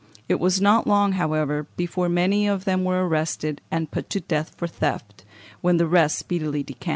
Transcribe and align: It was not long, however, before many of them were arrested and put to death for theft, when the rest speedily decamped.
It 0.27 0.39
was 0.39 0.59
not 0.59 0.87
long, 0.87 1.11
however, 1.11 1.67
before 1.77 2.09
many 2.09 2.47
of 2.47 2.65
them 2.65 2.83
were 2.83 3.07
arrested 3.07 3.61
and 3.69 3.91
put 3.91 4.09
to 4.09 4.19
death 4.19 4.51
for 4.57 4.65
theft, 4.65 5.23
when 5.61 5.77
the 5.77 5.85
rest 5.85 6.17
speedily 6.17 6.63
decamped. 6.63 6.89